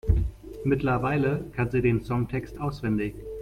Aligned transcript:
Mittlerweile 0.63 1.45
kann 1.55 1.69
sie 1.69 1.83
den 1.83 2.01
Songtext 2.01 2.59
auswendig. 2.59 3.13